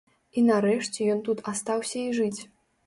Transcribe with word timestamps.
І 0.39 0.43
нарэшце 0.47 0.99
ён 1.17 1.21
тут 1.29 1.45
астаўся 1.53 1.97
і 2.07 2.11
жыць. 2.19 2.37